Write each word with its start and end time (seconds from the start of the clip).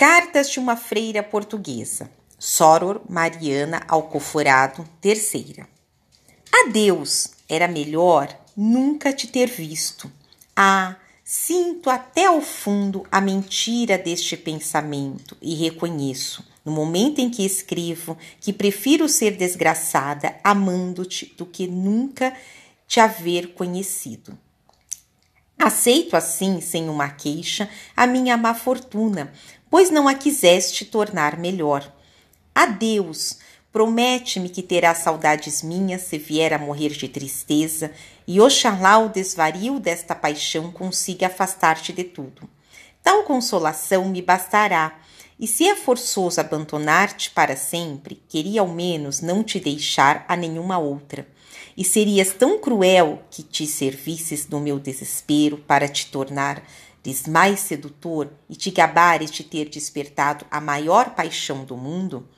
Cartas 0.00 0.48
de 0.48 0.58
uma 0.58 0.76
freira 0.76 1.22
portuguesa. 1.22 2.10
Soror 2.38 3.02
Mariana 3.06 3.82
Alcoforado, 3.86 4.88
terceira. 4.98 5.68
Adeus, 6.50 7.28
era 7.46 7.68
melhor 7.68 8.34
nunca 8.56 9.12
te 9.12 9.26
ter 9.26 9.50
visto. 9.50 10.10
Ah, 10.56 10.96
sinto 11.22 11.90
até 11.90 12.24
ao 12.24 12.40
fundo 12.40 13.06
a 13.12 13.20
mentira 13.20 13.98
deste 13.98 14.38
pensamento 14.38 15.36
e 15.42 15.54
reconheço, 15.54 16.48
no 16.64 16.72
momento 16.72 17.18
em 17.18 17.28
que 17.28 17.44
escrevo, 17.44 18.16
que 18.40 18.54
prefiro 18.54 19.06
ser 19.06 19.36
desgraçada 19.36 20.34
amando-te 20.42 21.26
do 21.36 21.44
que 21.44 21.66
nunca 21.66 22.34
te 22.88 23.00
haver 23.00 23.48
conhecido. 23.48 24.32
Aceito 25.62 26.16
assim, 26.16 26.58
sem 26.58 26.88
uma 26.88 27.10
queixa, 27.10 27.68
a 27.94 28.06
minha 28.06 28.34
má 28.34 28.54
fortuna, 28.54 29.30
pois 29.68 29.90
não 29.90 30.08
a 30.08 30.14
quiseste 30.14 30.86
tornar 30.86 31.36
melhor. 31.36 31.92
Adeus, 32.54 33.36
promete-me 33.70 34.48
que 34.48 34.62
terás 34.62 34.98
saudades 34.98 35.62
minhas 35.62 36.00
se 36.00 36.16
vier 36.16 36.54
a 36.54 36.58
morrer 36.58 36.88
de 36.88 37.06
tristeza, 37.08 37.92
e 38.26 38.40
oxalá 38.40 38.96
o 39.00 39.10
desvario 39.10 39.78
desta 39.78 40.14
paixão 40.14 40.72
consiga 40.72 41.26
afastar-te 41.26 41.92
de 41.92 42.04
tudo. 42.04 42.48
Tal 43.02 43.24
consolação 43.24 44.08
me 44.08 44.20
bastará, 44.22 44.98
e 45.38 45.46
se 45.46 45.66
é 45.66 45.74
forçoso 45.74 46.40
abandonar-te 46.40 47.30
para 47.30 47.56
sempre, 47.56 48.22
queria 48.28 48.60
ao 48.60 48.68
menos 48.68 49.20
não 49.20 49.42
te 49.42 49.58
deixar 49.58 50.24
a 50.28 50.36
nenhuma 50.36 50.78
outra. 50.78 51.26
E 51.76 51.82
serias 51.82 52.34
tão 52.34 52.58
cruel 52.58 53.22
que 53.30 53.42
te 53.42 53.66
servisses 53.66 54.46
no 54.48 54.60
meu 54.60 54.78
desespero 54.78 55.56
para 55.56 55.88
te 55.88 56.06
tornar 56.06 56.62
mais 57.26 57.60
sedutor 57.60 58.30
e 58.48 58.54
te 58.54 58.70
gabares 58.70 59.30
de 59.30 59.42
ter 59.42 59.68
despertado 59.68 60.44
a 60.50 60.60
maior 60.60 61.14
paixão 61.14 61.64
do 61.64 61.76
mundo? 61.76 62.28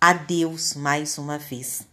Adeus 0.00 0.74
mais 0.74 1.18
uma 1.18 1.38
vez. 1.38 1.86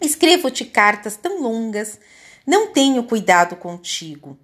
Escrevo-te 0.00 0.64
cartas 0.64 1.16
tão 1.16 1.42
longas, 1.42 1.98
não 2.46 2.72
tenho 2.72 3.02
cuidado 3.04 3.56
contigo. 3.56 4.38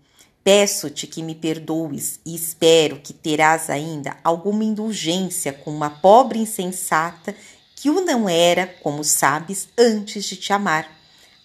Peço-te 0.49 1.07
que 1.07 1.23
me 1.23 1.35
perdoes 1.35 2.21
e 2.25 2.35
espero 2.35 3.01
que 3.01 3.13
terás 3.13 3.69
ainda 3.69 4.17
alguma 4.25 4.65
indulgência 4.65 5.53
com 5.53 5.71
uma 5.71 5.91
pobre 5.91 6.39
insensata 6.39 7.37
que 7.77 7.91
o 7.91 8.01
não 8.01 8.27
era, 8.27 8.67
como 8.67 9.05
sabes, 9.05 9.69
antes 9.77 10.25
de 10.25 10.37
te 10.37 10.51
amar. 10.51 10.91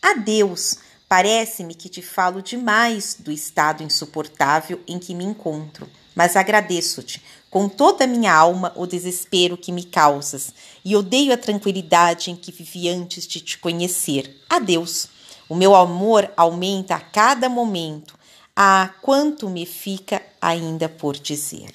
Adeus, 0.02 0.78
parece-me 1.10 1.76
que 1.76 1.90
te 1.90 2.02
falo 2.02 2.42
demais 2.42 3.18
do 3.20 3.30
estado 3.30 3.84
insuportável 3.84 4.80
em 4.88 4.98
que 4.98 5.14
me 5.14 5.26
encontro, 5.26 5.86
mas 6.16 6.38
agradeço-te 6.38 7.22
com 7.50 7.68
toda 7.68 8.06
a 8.06 8.08
minha 8.08 8.34
alma 8.34 8.72
o 8.74 8.88
desespero 8.88 9.58
que 9.58 9.74
me 9.74 9.84
causas 9.84 10.54
e 10.86 10.96
odeio 10.96 11.34
a 11.34 11.38
tranquilidade 11.38 12.32
em 12.32 12.38
que 12.38 12.54
vivi 12.54 12.88
antes 12.88 13.28
de 13.28 13.42
te 13.42 13.58
conhecer. 13.58 14.34
Adeus. 14.50 15.10
O 15.50 15.56
meu 15.56 15.76
amor 15.76 16.32
aumenta 16.38 16.96
a 16.96 17.02
cada 17.02 17.50
momento. 17.50 18.23
Ah, 18.56 18.94
quanto 19.02 19.50
me 19.50 19.66
fica 19.66 20.22
ainda 20.40 20.88
por 20.88 21.18
dizer. 21.18 21.72